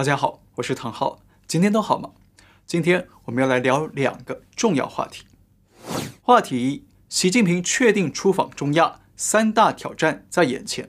[0.00, 2.12] 大家好，我是唐浩，今天都好吗？
[2.66, 5.26] 今天我们要来聊两个重要话题。
[6.22, 10.88] 话题一：习近平确定出访中亚，三大挑战在眼前。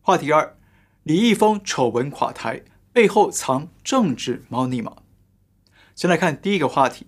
[0.00, 0.56] 话题二：
[1.02, 4.96] 李易峰丑闻垮台，背后藏政治猫腻吗？
[5.94, 7.06] 先来看第一个话题：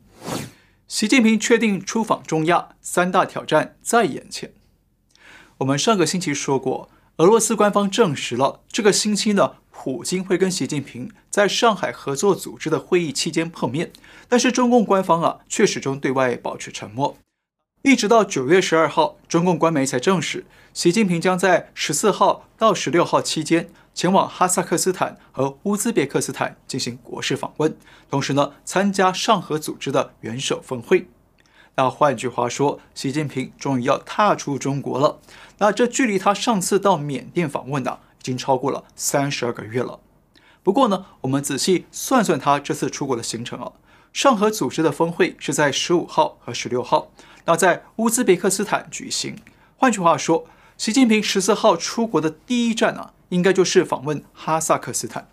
[0.87, 4.53] 习近平确定出访中亚，三大挑战在眼前。
[5.57, 9.55] 我们上个星期说过，俄罗斯官方证实了这个星期呢。
[9.79, 13.93] 普京会跟习近平在上海合作组织的会议期间碰面，
[14.27, 17.17] 但是中共官方啊却始终对外保持沉默。
[17.83, 27.77] 一直到九月十二号，中共官媒才证实，习近平将在十四号到十六号期间前往哈萨克斯坦和乌兹别克斯坦进行国事访问，
[28.11, 31.07] 同时呢参加上合组织的元首峰会。
[31.77, 35.21] 那换句话说，习近平终于要踏出中国了。
[35.59, 38.01] 那这距离他上次到缅甸访问的。
[38.27, 40.01] 已经超过了三十二个月了。
[40.65, 43.71] 不过呢，我们仔细算算他这次出国的行程啊，
[44.13, 47.13] 上合组织的峰会是在十五号和十六号，
[47.45, 49.37] 那在乌兹别克斯坦举行。
[49.77, 55.29] 换句话说，习近平十四号出国的第一站啊，应该就是访问哈萨克斯坦。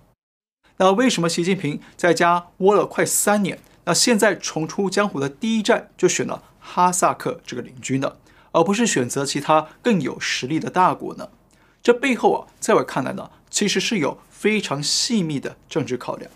[0.77, 8.17] 那为什么习近平在家窝了快三年，那现在重出江湖的第一站就选了哈萨克这个邻居呢，
[8.51, 11.29] 而不是选择其他更有实力的大国呢？
[11.83, 16.31] 这背后啊，在我看来呢，其实是有非常细密的政治考量。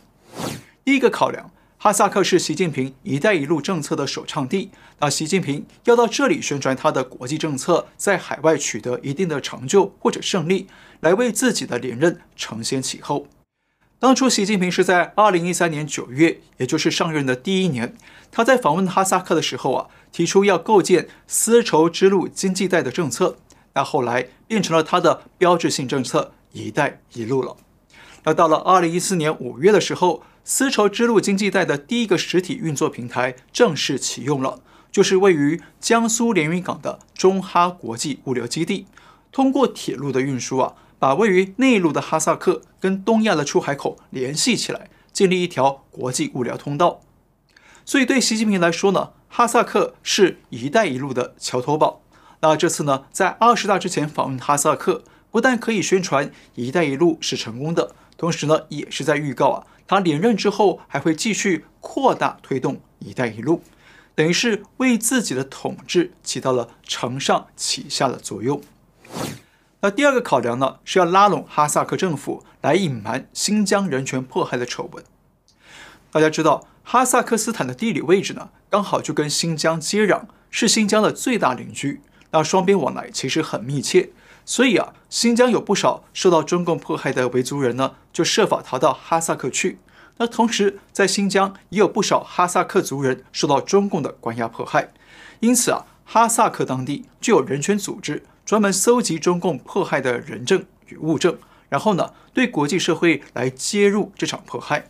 [0.83, 10.67] 第一个考量，哈萨克是习近平“一带一路”政策的首倡地，那习近平要到这里宣传他的国际政策，在海外取得一定的成就或者胜利，
[10.99, 13.27] 来为自己的连任承先启后。
[13.99, 17.95] 当初习近平是在二零一三年九月，也就是上任的第一年，
[18.29, 23.37] 他在访问哈萨克的时候啊，提出要构建丝绸之路经济带的政策。
[23.77, 27.55] 那后来变成了他的标志性政策“一带一路”了。
[28.23, 34.61] 那到了二零一四年五月的时候，丝绸之路经济带的第一个实体运作平台正式启用了，
[34.91, 38.87] 就是位于江苏连云港的中哈国际物流基地。
[39.31, 47.01] 通过铁路的运输啊，把位于内陆的哈萨克跟东亚的出海口联系起来，建立一条国际物流通道。
[47.85, 52.01] 所以对习近平来说呢，哈萨克是一带一路的桥头堡。
[52.39, 63.63] 那这次呢，在二十大之前访问哈萨克，不但可以宣传“一带一路”是成功的，同时呢，也是在预告啊，他连任之后还会继续扩大推动“一带一路”，
[64.13, 68.61] 等于是为自己的统治起到了承上启下的作用。
[69.81, 75.03] 那第二个考量呢，是要拉拢哈萨克政府来隐瞒新疆人权迫害的丑闻。
[76.11, 82.01] 大家知道，哈萨克斯坦的地理位置呢，刚好就跟新疆接壤，是新疆的最大邻居。
[82.31, 84.09] 那双边往来其实很密切，
[84.45, 89.79] 所以啊，新疆有不少受到中共迫害的维族人呢，就设法逃到哈萨克去。
[90.17, 94.89] 那同时，在新疆也有不少哈萨克族人受到中共的关押迫害，
[95.39, 101.37] 因此啊，哈萨克当地就有人权组织专门搜集中共迫害的人证与物证，
[101.69, 104.89] 然后呢，对国际社会来揭露这场迫害。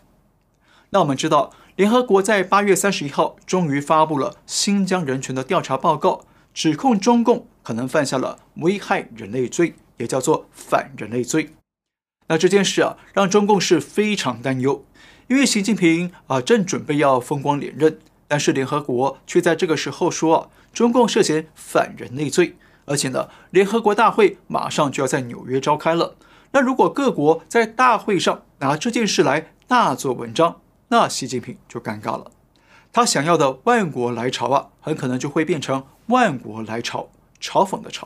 [0.91, 6.21] 那我们知道，联合国在八月三十一号终于发布了新疆人权的调查报告。
[6.57, 11.51] 指控中共可能犯下了危害人类罪，也叫做反人类罪。
[12.29, 14.83] 那这件事啊，让中共是非常担忧，
[15.27, 26.15] 因为习近平啊正准备要风光连任，但是联合国却在这个时候说啊，中共涉嫌反人类罪，而且呢，联合国大会马上就要在纽约召开了。
[26.53, 32.31] 那如果各国在大会上拿这件事来大做文章，那习近平就尴尬了。
[32.91, 37.09] 他想要的万国来朝啊，很可能就会变成万国来朝，
[37.41, 38.03] 嘲讽的嘲。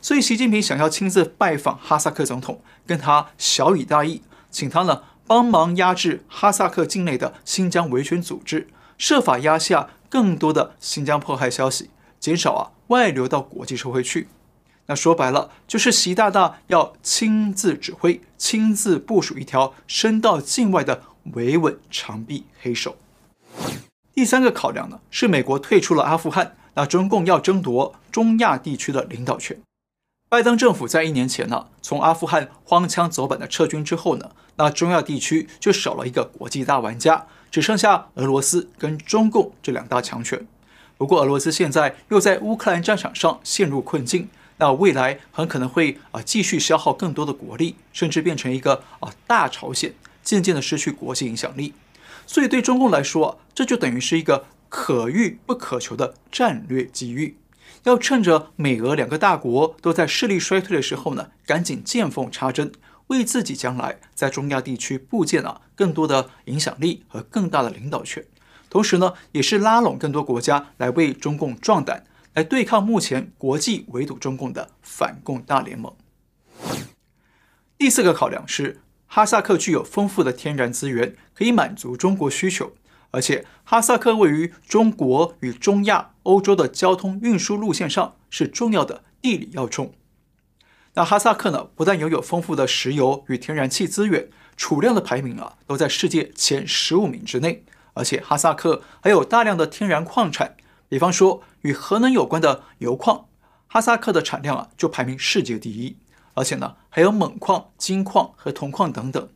[0.00, 11.90] 所以，习近平想要亲自拜访哈萨克总统，跟他小以大义，请他呢帮忙压制哈萨克境内的新疆维权组织，设法压下更多的新疆迫害消息，
[12.20, 14.28] 减少啊外流到国际社会去。
[14.86, 22.96] 那说白了，就是习大大要亲自指挥、亲自部署一条伸到境外的维稳长臂黑手。
[24.14, 29.60] 第三个考量呢，是美国退出了阿富汗，那中共要争夺中亚地区的领导权。
[30.28, 40.46] 拜登政府在一年前呢，从阿富汗荒腔走板的撤军之后呢，那中亚地区就少了一个国际大玩家，只剩下俄罗斯跟中共这两大强权。
[40.96, 44.28] 不过俄罗斯现在又在乌克兰战场上陷入困境，
[44.58, 49.92] 那未来很可能会啊继续消耗更多的国力，甚至变成一个啊大朝鲜，
[50.22, 51.74] 渐渐的失去国际影响力。
[52.24, 57.38] 所以对中共来说，这就等于是一个可遇不可求的战略机遇，
[57.84, 62.72] 要趁着美俄两个大国都在势力衰退的时候呢，赶紧见缝插针，
[63.08, 68.24] 为自己将来在中亚地区布建啊更多的影响力和更大的领导权，
[68.68, 72.04] 同时呢，也是拉拢更多国家来为中共壮胆，
[72.34, 75.94] 来对抗目前国际围堵中共的反共大联盟。
[77.78, 82.72] 第四个考量是，哈萨克具有丰富的天然资源，可以满足中国需求，
[83.10, 89.92] 而且哈萨克位于中国与中亚、欧洲的交通运输路线上，是重要的地理要冲。
[90.94, 97.64] 那哈萨克呢，不但拥有丰富的石油与天然气资源，储量的排名啊都在世界前十五名之内。
[97.94, 100.56] 而且哈萨克还有大量的天然矿产，
[100.88, 103.26] 比方说与核能有关的铀矿，
[103.66, 105.96] 哈萨克的产量啊就排名世界第一。
[106.34, 109.28] 而且呢，还有锰矿、金矿和铜矿等等。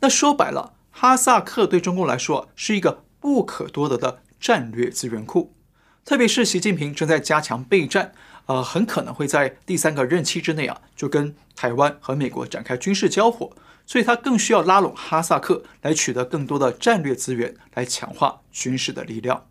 [0.00, 5.52] 那说白了，哈萨克对中共来说是一个不可多得的战略资源库。
[6.04, 8.12] 特别是习近平正在加强备战。
[8.46, 13.50] 呃，很可能会在第三个任期之内啊，就跟台湾和美国展开军事交火，
[13.86, 19.46] 所以他更需要拉拢哈萨克来取得更多的战略资源，来强化军事的力量。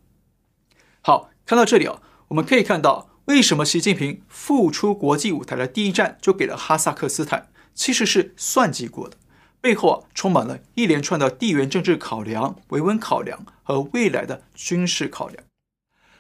[1.02, 9.18] 好，看到这里啊，我们可以看到为什么习近平复出国际舞台的第一站就给了哈萨克斯坦，其实是算计过的，
[9.64, 15.42] 背后啊充满了一连串的地缘政治考量、维稳考量和未来的军事考量。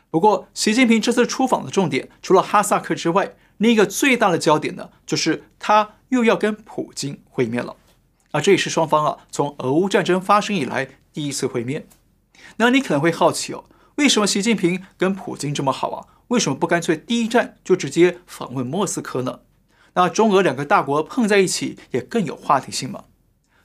[0.09, 7.75] 不过，习近平这次出访的重点，除了哈萨克之外，另一个最大的焦点呢，就是他又要跟普京会面了。
[8.31, 11.85] 啊，这也是双方啊从俄乌战争发生以来第一次会面。
[12.55, 13.65] 那你可能会好奇哦，
[13.95, 16.07] 为什么习近平跟普京这么好啊？
[16.29, 19.41] 为什么不干脆第一站就直接访问莫斯科呢？
[19.95, 23.03] 那中俄两个大国碰在一起，也更有话题性吗？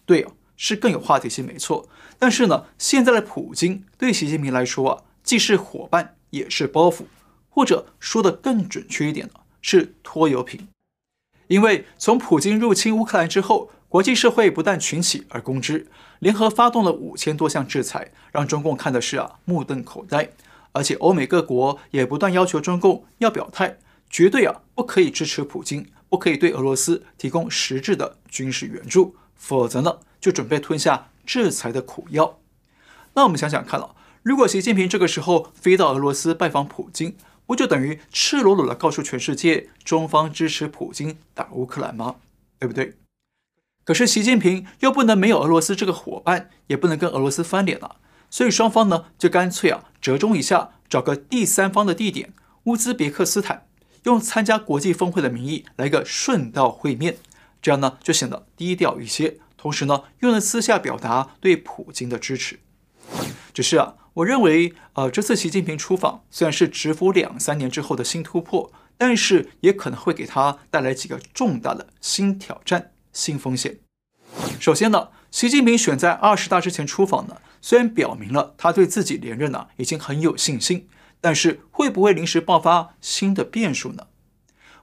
[0.08, 1.86] 对哦，是更有话题性，没错。
[2.18, 6.16] 但是呢，现在的普京对习近平来说啊，既是伙伴。
[6.30, 7.04] 也是包袱，
[7.48, 9.32] 或者说的更准确一点呢，
[9.62, 10.68] 是拖油瓶。
[11.46, 15.86] 因为从普京入侵乌克兰之后，国际社会不但群起而攻之，
[16.18, 20.28] 联合发动了五千多项制裁，让中共看的是啊目瞪口呆。
[20.72, 23.78] 而且欧美各国也不断要求中共要表态，
[24.10, 32.38] 绝对啊不可以支持普京，不可以对俄罗斯提供实质的军事援助，否则呢就准备吞下制裁的苦药。
[33.14, 33.94] 那我们想想看了。
[34.22, 42.16] 如果习近平这个时候飞到俄罗斯拜访普京，不就等于赤裸裸的告诉全世界中方支持普京打乌克兰吗？
[42.58, 42.98] 对不对？
[43.84, 47.96] 可是习近平又不能没有俄罗斯这个伙伴，也不能跟俄罗斯翻脸了，
[48.28, 53.66] 所以双方呢就干脆啊折中一下，找个第三方的地点乌兹别克斯坦，
[54.02, 57.16] 用参加国际峰会的名义来个顺道会面，
[57.62, 62.60] 这样呢就显得低调一些，同时呢又能私下表达对普京的支持。
[63.52, 63.94] 只是啊。
[64.18, 73.78] 我认为，呃，这次习近平出访虽然是蛰伏两三年之后的新突破，但是也可能会给他带来几个重大的新挑战、新风险。
[74.58, 80.88] 首先呢，习近平选在二十大之前出访呢，虽然表明了他对自己连任呢已经很有信心，
[81.20, 84.08] 但是会不会临时爆发新的变数呢？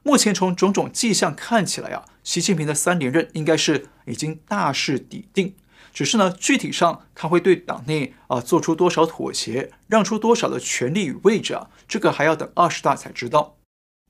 [0.07, 5.55] 目前从种种迹象看起来啊，习近平的三连任应该是已经大势已定。
[5.91, 13.57] 只是呢，具体上他会对党内啊做出多少妥协，让出多少的权力与位置啊，这个还要等二十大才知道。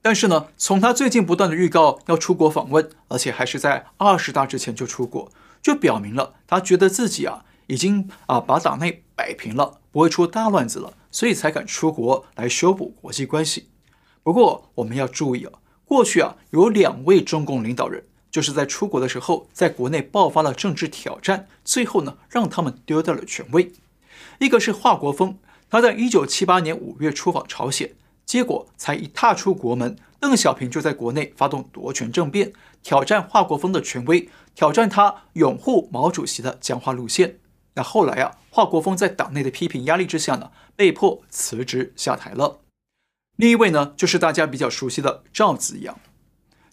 [0.01, 13.69] 但是呢，从他最近不断的预告要出国访问，而且还是在二十大之前就出国，就表明了他觉得自己啊已经啊把党内摆平了，不会出大乱子了，所以才敢出国来修补国际关系。
[14.23, 15.53] 不过我们要注意啊，
[15.85, 18.03] 过去啊有两位中共领导人。
[18.31, 23.71] 就是在出国的时候，在国内爆发了政治挑战，最后呢，让他们丢掉了权威。
[24.39, 25.37] 一个是华国锋，
[25.69, 32.51] 他在一九七八年五月出访朝鲜，结果才一踏出国门，邓小平就在国内发动夺权政变，
[32.83, 37.37] 挑战华国锋的权威，挑战他拥护毛主席的讲话路线。
[37.75, 42.59] 那后来啊，华国锋在党内的批评压力之下呢，被迫辞职下台了。
[43.37, 45.99] 另一位呢，就是大家比较熟悉的赵紫阳，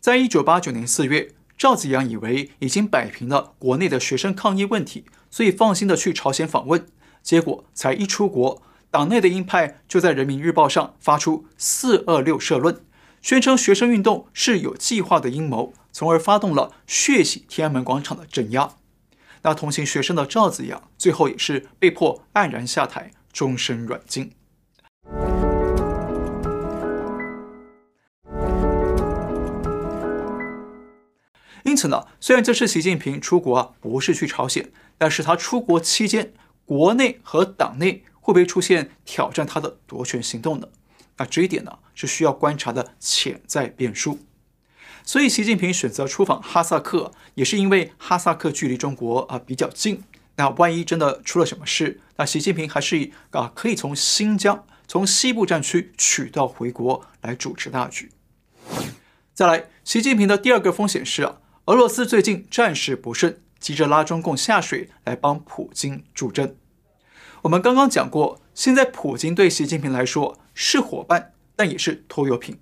[0.01, 1.35] 在一九八九年四月。
[1.59, 6.89] 赵紫阳以为已经摆平了国内的学生抗议问题，所以放心的去朝鲜访问。
[7.23, 12.81] 结果才一出国，党内的鹰派就在《人民日报》上发出“四二六”社论，
[13.21, 18.71] 宣称学生运动是有计划的阴谋，从而发动了血洗天安门广场的镇压。
[19.43, 24.33] 那同情学生的赵紫阳，最后也是被迫黯然下台，终身软禁。
[31.65, 36.33] 因此呢，虽然这次习近平出国啊，不是去朝鲜，但是他出国期间，
[36.65, 40.69] 国内和党内会不会出现挑战他的夺权行动呢？
[41.19, 44.19] 那这一点呢，是需要观察的潜在变数。
[45.05, 50.03] 所以习近平选择出访哈萨克，也是因为哈萨克距离中国啊比较近。
[50.37, 58.11] 那万一真的出了什么事，那习近平还是啊可以从新疆、从西部战区取道回国来主持大局。
[59.35, 61.41] 再来，习近平的第二个风险是啊，
[61.73, 66.55] 俄罗斯最近战事不顺，急着拉中共下水来帮普京助阵。
[67.41, 72.59] 我们刚刚讲过，现在普京对习近平来说是伙伴，但也是拖油瓶。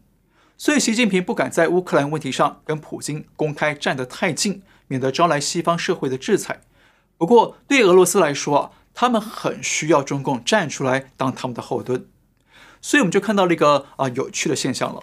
[0.57, 6.61] 所以，习近平不敢在乌克兰问题上跟普京公开站得太近，免得招来西方社会的制裁。
[7.19, 12.07] 不过，对俄罗斯来说啊，他们很需要中共站出来当他们的后盾。
[12.81, 15.03] 所以，我们就看到了一个啊有趣的现象了。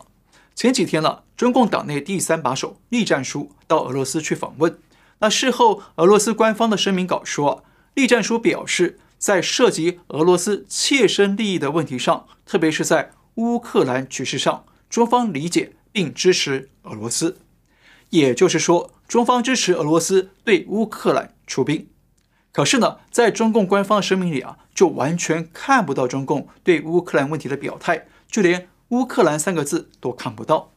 [0.58, 4.80] 前几天了，中共党内第三把手栗战书到俄罗斯去访问。
[5.20, 14.66] 那事后，俄罗斯官方的声明稿说，栗战书表示，在涉及俄罗斯切身利益的问题上，特别是在乌克兰局势上。
[14.90, 17.38] 中方理解并支持俄罗斯，
[18.10, 21.88] 也就是说，中方支持俄罗斯对乌克兰出兵。
[22.52, 30.74] 可是呢，在中共官方的声明里啊，就完全看不到中共对乌克兰问题的表态，就连“乌克兰”三个字都看不到。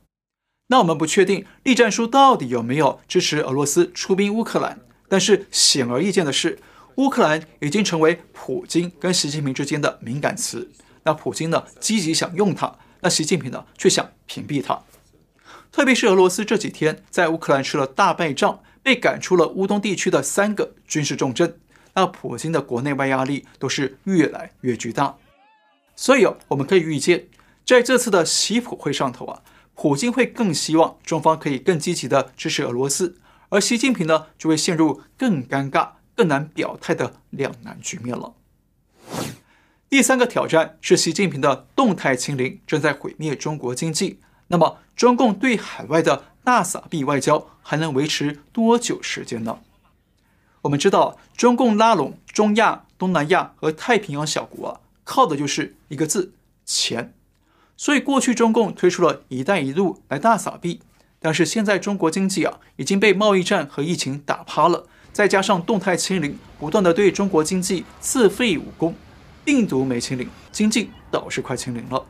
[0.68, 6.58] 那我们不确定栗战书到底有没有支持俄罗斯出兵乌克兰，但是显而易见的是，
[6.96, 10.70] 乌克兰已经成为普京跟习近平之间的敏感词。
[11.02, 12.76] 那普京呢，积极想用它。
[13.00, 14.80] 那习近平呢，却想屏蔽它。
[15.72, 21.58] 特别是俄罗斯这几天在乌克兰吃了大败仗，被赶出了乌东地区的三个军事重镇，
[21.94, 25.16] 那普京的国内外压力都是越来越巨大。
[25.96, 27.26] 所以哦，我们可以预见，
[27.76, 29.42] 在这次的习普会上头啊，
[29.74, 33.16] 普京会更希望中方可以更积极的支持俄罗斯，
[33.48, 38.34] 而习近平呢，就会陷入更尴尬、更难表态的两难局面了。
[39.88, 44.18] 第三个挑战是习近平的动态清零正在毁灭中国经济。
[44.48, 49.60] 那么，中共对海外的大撒币外交还能维持多久时间呢？
[50.62, 56.34] 我们知道，中共拉拢中亚、东南亚和太平洋小国啊，靠的就是一个字——
[56.66, 57.14] 钱。
[57.82, 60.82] 所以，过去中共推出了一带一路来大撒币，
[61.18, 68.94] 但是现在中国经济啊已经被贸易战和疫情打趴了，再加上动态清零不断的对中国经济自废武功。
[69.46, 72.04] 病毒没清零，经济倒是快清零了。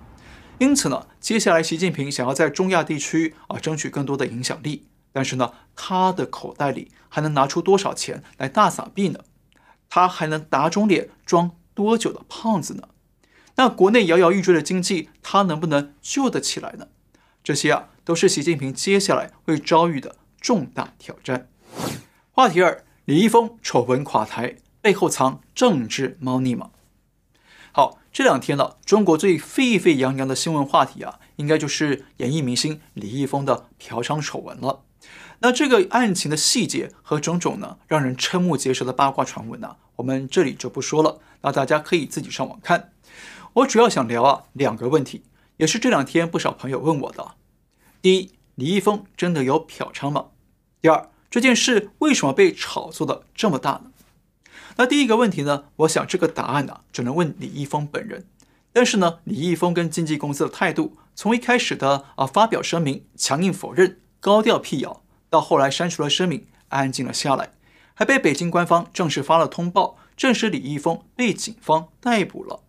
[0.58, 9.20] 因此呢，接下来习近平想要在中亚地区啊争取更多的影响力，但是呢，他的口袋里还能拿出多少钱来大撒币呢？
[9.88, 12.88] 他还能打肿脸装多久的胖子呢？
[13.56, 16.88] 那国内摇摇欲坠的经济，它能不能救得起来呢？
[17.42, 21.48] 这些啊，都是习近平接下来会遭遇的重大挑战。
[22.32, 26.70] 话题二：李易峰丑闻垮台，背后藏政治猫腻吗？
[27.72, 34.82] 好，这两天呢，中国最沸沸扬扬的新闻话题啊，应该就是演艺明星李易峰的嫖娼丑闻了。
[35.40, 42.92] 那这个案情的细节和种种呢，让人瞠目结舌的八卦传闻呢，我们这里就不说了，那大家可以自己上网看。
[43.54, 45.24] 我主要想聊啊两个问题，
[45.56, 47.34] 也是这两天不少朋友问我的。
[48.00, 50.26] 第一，李易峰真的有嫖娼吗？
[50.80, 53.90] 第二，这件事为什么被炒作的这么大呢？
[54.76, 58.24] 那第一个问题呢，我想这个答案呢，只能问李易峰本人。
[58.72, 67.50] 但是呢，李易峰跟经纪公司的态度，从一开始的啊发表声明强硬否认、高调辟谣，到后来删除了声明，安静了下来，
[67.94, 72.60] 还被北京官方正式发了通报，证实李易峰被警方逮捕了。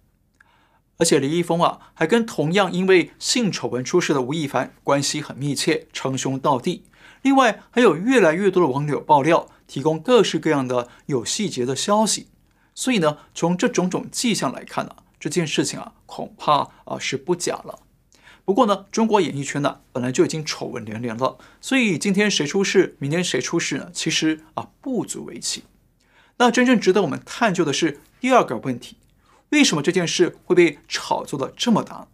[1.01, 6.83] 而且李易峰啊，还跟同样因为性丑闻出事的吴亦凡关系很密切，称兄道弟。
[7.23, 9.47] 另外，还有越来越多的网友爆料。
[9.65, 12.27] 提供各式各样的有细节的消息，
[12.75, 17.79] 所以呢，从这种种迹象来看呢，这件事情啊，恐怕啊是不假了。
[18.43, 23.89] 不过呢，中国演艺圈呢本来就已经丑闻连连了，所以今天谁出事，明天谁出事呢？
[23.93, 25.63] 其实啊不足为奇。
[26.37, 28.97] 那真正值得我们探究的是第二个问题：
[29.51, 32.07] 为什么这件事会被炒作的这么大？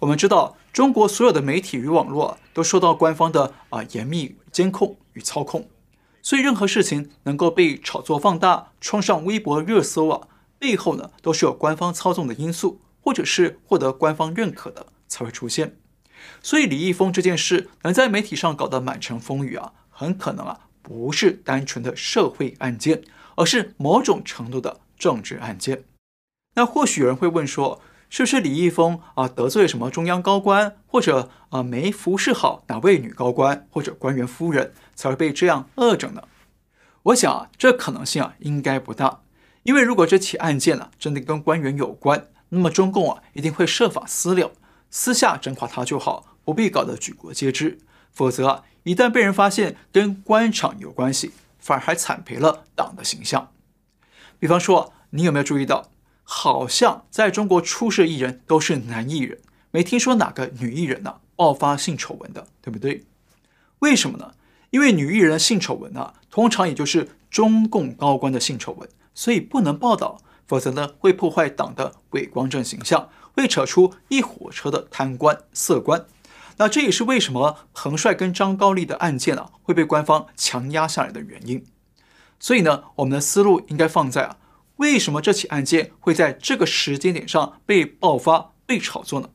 [0.00, 5.68] 我们知道，中国所有的媒体与网络都受到官方的啊严密监控与操控。
[6.22, 10.28] 所以，任何事情能够被炒作放大，冲上微博热搜啊，
[10.58, 15.76] 背后呢都是有官方操纵的因素，或者是获得官方认可的才会出现。
[16.42, 23.02] 所以，李易峰这件事能在媒体上搞得满城风雨啊，很可能啊不是单纯的社会案件，
[23.36, 25.84] 而是某种程度的政治案件。
[26.54, 34.72] 那或许有人会问说，是不是李易峰啊得罪什么中央高官，或者啊没服侍好哪位女高官或者官员夫人？
[34.94, 36.22] 才会被这样恶整呢？
[37.04, 39.22] 我想啊，这可能性啊应该不大，
[39.64, 44.52] 因为如果这起案件呢、啊、真的跟官员有关，那么中共啊一定会设法私了，
[44.88, 47.80] 私下整垮他就好，不必搞得举国皆知。
[48.12, 53.50] 否则啊，一旦被人发现跟官场有关系，反而还惨赔了党的形象。
[54.38, 55.90] 比方说，你有没有注意到，
[56.24, 59.38] 好像在中国出事艺人都是男艺人，
[59.70, 63.04] 没听说哪个女艺人呢、爆发性丑闻的，对不对？
[63.80, 64.32] 为什么呢？
[64.70, 76.06] 因为女艺人的性丑闻啊，通常也就是中共高官的性丑闻，所以不能报道，否则呢会破坏党的伪光正形象，会扯出一火车的贪官色官。
[76.56, 81.64] 那这也是为什么彭帅跟张高丽的案件啊会被官方强压下来的原因。
[82.40, 84.36] 所以呢，我们的思路应该放在啊，
[84.76, 89.30] 为什么这起案件会在这个时间点上被爆发、被炒作呢？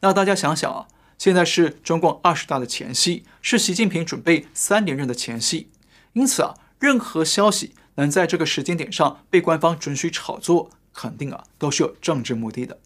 [0.00, 0.86] 那大家想想啊。
[1.18, 5.70] 现在是中共二十大的前夕，是习近平准备三连任的前夕，
[6.14, 12.78] 因此啊，任何消息能在这个时间点上被官方准许炒作，肯定啊都是有政治目的的。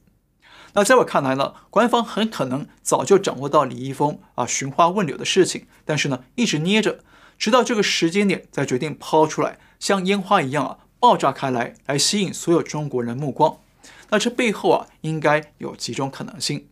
[0.72, 7.04] 那在我看来呢，官方很可能早就掌握到李易峰啊寻花问柳的事情，但是呢一直捏着，
[7.38, 13.58] 直到这个时间点再决定抛出来，像烟花一样啊爆炸开来，来吸引所有中国人目光。
[14.08, 16.66] 那这背后啊应该有几种可能性，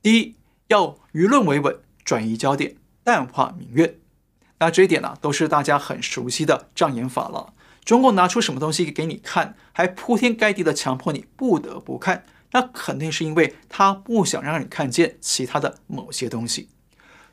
[0.00, 0.36] 第一。
[0.68, 3.98] 要舆论维稳，转移焦点，淡化民怨。
[4.58, 7.52] 那这一点呢、都是大家很熟悉的障眼法了。
[7.84, 16.70] 中共拿出什么东西给你看，还铺天盖地的强迫你不得不看，那肯定是因为他不想让你看见其他的某些东西。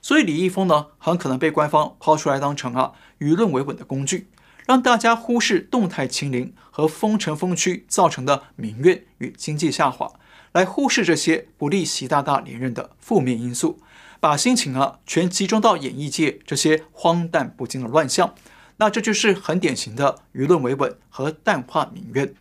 [0.02, 4.28] 所以李易峰呢，很可能被官方抛出来当成啊舆论维稳的工具，
[4.66, 10.12] 让大家忽视动态清零和封城封区造成的民怨与经济下滑。
[10.52, 13.80] 来忽视这些不利习大大连任的负面因素，
[14.20, 18.36] 把心情啊全集中到演艺界这些荒诞不经的乱象，
[18.78, 22.36] 那这就是很典型的舆论维稳和淡化民怨。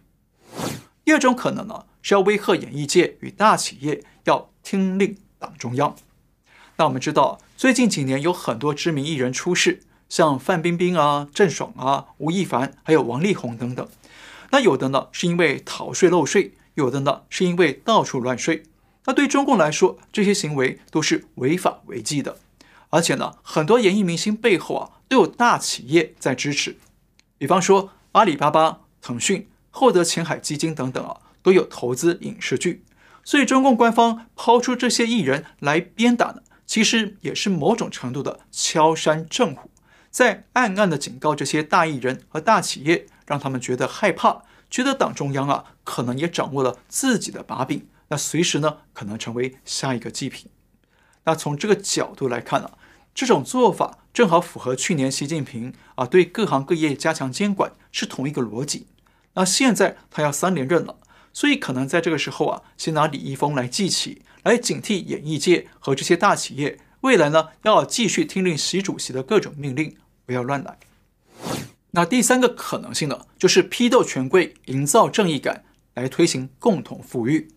[1.04, 5.96] 第二种可能呢，是要威吓演艺界与大企业要听令党中央。
[6.76, 9.80] 那我们知道，最近几年有很多知名艺人出事，
[10.12, 13.88] 像范冰冰啊、郑爽啊、吴亦凡，还有王力宏等等。
[14.50, 16.52] 那有的呢，是因为逃税漏税。
[16.74, 18.64] 有的呢，是因为到处乱睡。
[19.06, 22.36] 那对中共来说，这些行为都是违法违纪的。
[22.90, 26.76] 而且呢，很多演艺明星背后啊，都有大企业在支持。
[27.38, 32.84] 比方说，阿里巴巴、腾讯、厚德前海基金等等啊，都有投资影视剧。
[33.24, 39.70] 所以，中共官方抛出这些艺人来鞭打呢，其实也是某种程度的敲山震虎，
[40.12, 44.44] 在暗暗的警告这些大艺人和大企业，让他们觉得害怕。
[44.70, 50.50] 觉得党中央啊，可能也掌握了自己的把柄，那随时呢，可能成为下一个祭品。
[51.24, 52.72] 那从这个角度来看啊，
[53.14, 58.86] 这种做法正好符合去年习近平啊对各行各业加强监管是同一个逻辑。
[59.34, 60.96] 那现在他要三连任了，
[61.34, 70.78] 所以可能在这个时候啊，先拿李易峰来记起，来警惕演艺界和这些大企业，未来呢要继续听令习主席的各种命令，不要乱来。
[71.90, 77.48] 那第三个可能性呢，就是批斗权贵，营造正义感，来推行共同富裕。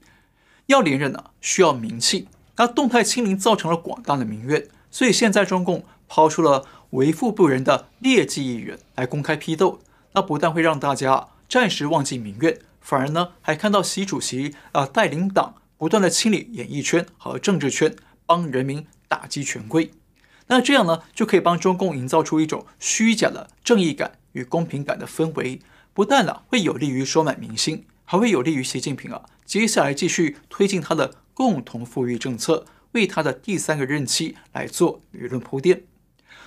[0.66, 2.28] 要连任呢，需要名气。
[2.58, 9.80] 那动态清零造成了广大的民怨，所以现在中共抛出了为富不仁的劣迹艺人来公开批斗。
[10.14, 19.92] 那不但会让大家暂时忘记民怨，反而呢，还看到习主席啊带领党不断的清理演艺圈和政治圈，帮人民打击权贵。
[20.48, 24.20] 那这样呢，就可以帮中共营造出一种虚假的正义感。
[24.36, 25.62] 与公平感的氛围，
[25.94, 35.84] 不但呢会有利于收买民心，还会有利于习近平啊接下来继续推进他的共同富裕政策，为他的第三个任期来做舆论铺垫。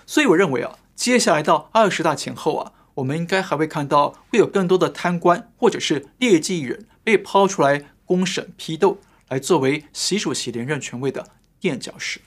[0.04, 11.26] 所以我认为啊，接下来到二十大前后啊，我们应该还会看到会有更多的贪官或者是劣迹艺人被抛出来公审批斗，来作为习主席连任权位的
[11.58, 12.20] 垫脚石。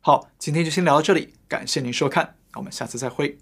[0.00, 3.38] 好，今天就先聊到这里，感谢您收看，我们下次再会。